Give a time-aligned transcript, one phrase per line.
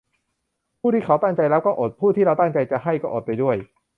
[0.79, 3.55] ผู้ที่เขาตั้งใจรับก็อด ผู้ที่เราตั้งใจจะให้ก็อดไปด้วย